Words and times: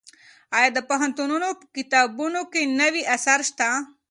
ایا 0.57 0.69
د 0.75 0.79
پوهنتونونو 0.89 1.47
په 1.59 1.65
کتابتونونو 1.75 2.41
کې 2.51 2.61
نوي 2.81 3.01
اثار 3.15 3.39
شته؟ 3.49 3.67